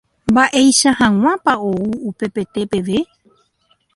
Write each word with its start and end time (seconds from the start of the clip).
mba'eicha 0.29 0.89
hag̃uápa 0.99 1.53
ou 1.67 1.83
upepete 2.09 2.61
peve 2.71 2.99